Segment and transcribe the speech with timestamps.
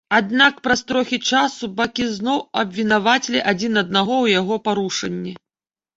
[0.17, 5.37] Аднак, праз трохі часу бакі зноў абвінавацілі адзін аднаго ў яго парушэнні.